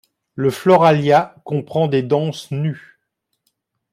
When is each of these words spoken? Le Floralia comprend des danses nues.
Le 0.33 0.49
Floralia 0.49 1.35
comprend 1.43 1.85
des 1.87 2.01
danses 2.01 2.49
nues. 2.49 2.97